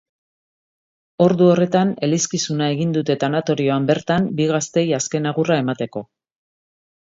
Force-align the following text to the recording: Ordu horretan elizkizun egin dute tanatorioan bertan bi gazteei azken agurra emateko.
Ordu 1.25 1.49
horretan 1.55 1.91
elizkizun 2.07 2.65
egin 2.69 2.97
dute 2.97 3.17
tanatorioan 3.25 3.87
bertan 3.93 4.27
bi 4.41 4.49
gazteei 4.55 4.89
azken 5.03 5.33
agurra 5.35 5.63
emateko. 5.67 6.07